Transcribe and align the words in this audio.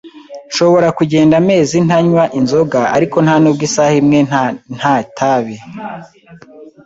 Nshobora 0.49 0.87
kugenda 0.97 1.33
amezi 1.41 1.77
ntanywa 1.87 2.23
inzoga, 2.39 2.81
ariko 2.95 3.17
ntanubwo 3.25 3.61
isaha 3.67 3.93
imwe 4.01 4.19
nta 4.77 4.93
itabi. 5.05 5.55